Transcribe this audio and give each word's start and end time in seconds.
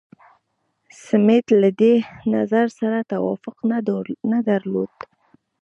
سمیت 1.05 1.45
له 1.61 1.69
دې 1.81 1.95
نظر 2.35 2.65
سره 2.79 3.07
توافق 3.11 3.55
نه 4.33 4.39
درلود. 4.49 4.91